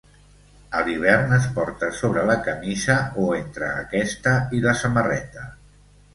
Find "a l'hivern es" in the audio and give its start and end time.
0.77-1.45